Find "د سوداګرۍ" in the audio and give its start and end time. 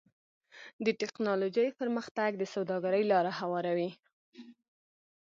2.37-3.03